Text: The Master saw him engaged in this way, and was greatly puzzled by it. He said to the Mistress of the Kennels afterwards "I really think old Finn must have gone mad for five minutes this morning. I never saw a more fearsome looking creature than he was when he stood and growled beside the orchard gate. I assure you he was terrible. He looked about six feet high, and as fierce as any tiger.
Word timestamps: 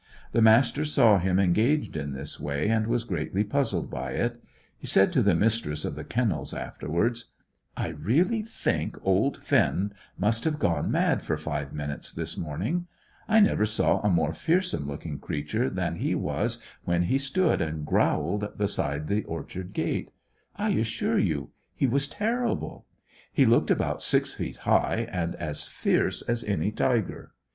The 0.31 0.41
Master 0.41 0.83
saw 0.83 1.19
him 1.19 1.37
engaged 1.37 1.95
in 1.95 2.13
this 2.13 2.39
way, 2.39 2.69
and 2.69 2.87
was 2.87 3.03
greatly 3.03 3.43
puzzled 3.43 3.91
by 3.91 4.13
it. 4.13 4.41
He 4.79 4.87
said 4.87 5.13
to 5.13 5.21
the 5.21 5.35
Mistress 5.35 5.85
of 5.85 5.93
the 5.93 6.03
Kennels 6.03 6.55
afterwards 6.55 7.25
"I 7.77 7.89
really 7.89 8.41
think 8.41 8.97
old 9.03 9.37
Finn 9.37 9.93
must 10.17 10.43
have 10.45 10.57
gone 10.57 10.89
mad 10.89 11.21
for 11.21 11.37
five 11.37 11.71
minutes 11.71 12.11
this 12.11 12.35
morning. 12.35 12.87
I 13.29 13.41
never 13.41 13.67
saw 13.67 13.99
a 14.01 14.09
more 14.09 14.33
fearsome 14.33 14.87
looking 14.87 15.19
creature 15.19 15.69
than 15.69 15.97
he 15.97 16.15
was 16.15 16.63
when 16.83 17.03
he 17.03 17.19
stood 17.19 17.61
and 17.61 17.85
growled 17.85 18.57
beside 18.57 19.07
the 19.07 19.23
orchard 19.25 19.71
gate. 19.71 20.09
I 20.55 20.69
assure 20.71 21.19
you 21.19 21.51
he 21.75 21.85
was 21.85 22.07
terrible. 22.07 22.87
He 23.31 23.45
looked 23.45 23.69
about 23.69 24.01
six 24.01 24.33
feet 24.33 24.57
high, 24.65 25.07
and 25.11 25.35
as 25.35 25.67
fierce 25.67 26.23
as 26.23 26.43
any 26.43 26.71
tiger. 26.71 27.33